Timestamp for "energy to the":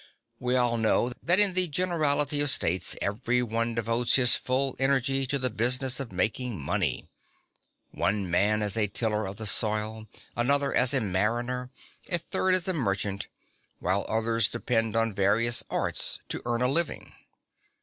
4.79-5.51